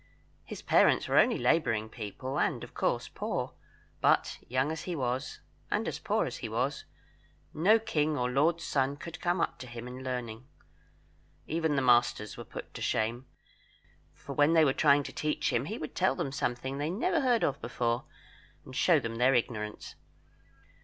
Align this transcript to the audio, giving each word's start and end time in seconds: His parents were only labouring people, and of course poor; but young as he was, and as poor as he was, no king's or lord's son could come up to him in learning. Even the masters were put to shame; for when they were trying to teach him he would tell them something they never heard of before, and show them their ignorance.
His 0.43 0.63
parents 0.63 1.07
were 1.07 1.19
only 1.19 1.37
labouring 1.37 1.87
people, 1.87 2.39
and 2.39 2.63
of 2.63 2.73
course 2.73 3.07
poor; 3.07 3.53
but 4.01 4.39
young 4.47 4.71
as 4.71 4.85
he 4.85 4.95
was, 4.95 5.41
and 5.69 5.87
as 5.87 5.99
poor 5.99 6.25
as 6.25 6.37
he 6.37 6.49
was, 6.49 6.85
no 7.53 7.77
king's 7.77 8.17
or 8.17 8.27
lord's 8.27 8.63
son 8.63 8.97
could 8.97 9.21
come 9.21 9.39
up 9.39 9.59
to 9.59 9.67
him 9.67 9.87
in 9.87 10.03
learning. 10.03 10.47
Even 11.45 11.75
the 11.75 11.83
masters 11.83 12.35
were 12.35 12.43
put 12.43 12.73
to 12.73 12.81
shame; 12.81 13.27
for 14.15 14.33
when 14.33 14.53
they 14.53 14.65
were 14.65 14.73
trying 14.73 15.03
to 15.03 15.13
teach 15.13 15.53
him 15.53 15.65
he 15.65 15.77
would 15.77 15.93
tell 15.93 16.15
them 16.15 16.31
something 16.31 16.79
they 16.79 16.89
never 16.89 17.21
heard 17.21 17.43
of 17.43 17.61
before, 17.61 18.05
and 18.65 18.75
show 18.75 18.99
them 18.99 19.17
their 19.17 19.35
ignorance. 19.35 19.93